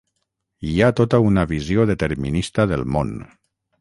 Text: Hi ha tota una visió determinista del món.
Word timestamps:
Hi 0.69 0.73
ha 0.79 0.87
tota 1.01 1.21
una 1.27 1.43
visió 1.53 1.85
determinista 1.93 2.67
del 2.73 2.87
món. 2.97 3.13